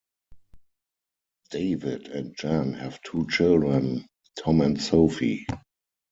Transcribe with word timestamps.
David 1.51 2.07
and 2.07 2.35
Jan 2.35 2.73
have 2.73 2.99
two 3.03 3.27
children, 3.29 4.07
Tom 4.35 4.61
and 4.61 4.81
Sophie. 4.81 5.45